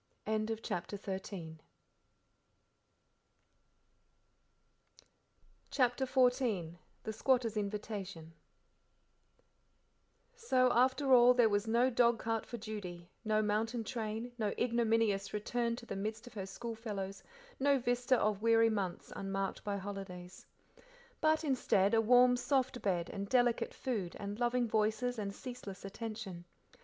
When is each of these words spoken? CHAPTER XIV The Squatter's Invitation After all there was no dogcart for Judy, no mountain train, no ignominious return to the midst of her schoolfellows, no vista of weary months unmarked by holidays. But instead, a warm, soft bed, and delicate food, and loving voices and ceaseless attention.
CHAPTER 0.63 0.97
XIV 0.97 1.59
The 7.03 7.13
Squatter's 7.13 7.55
Invitation 7.55 8.33
After 10.51 11.13
all 11.13 11.35
there 11.35 11.47
was 11.49 11.67
no 11.67 11.91
dogcart 11.91 12.47
for 12.47 12.57
Judy, 12.57 13.11
no 13.23 13.43
mountain 13.43 13.83
train, 13.83 14.31
no 14.39 14.55
ignominious 14.57 15.33
return 15.35 15.75
to 15.75 15.85
the 15.85 15.95
midst 15.95 16.25
of 16.25 16.33
her 16.33 16.47
schoolfellows, 16.47 17.21
no 17.59 17.77
vista 17.77 18.17
of 18.19 18.41
weary 18.41 18.71
months 18.71 19.13
unmarked 19.15 19.63
by 19.63 19.77
holidays. 19.77 20.47
But 21.21 21.43
instead, 21.43 21.93
a 21.93 22.01
warm, 22.01 22.37
soft 22.37 22.81
bed, 22.81 23.11
and 23.11 23.29
delicate 23.29 23.75
food, 23.75 24.15
and 24.19 24.39
loving 24.39 24.67
voices 24.67 25.19
and 25.19 25.31
ceaseless 25.31 25.85
attention. 25.85 26.45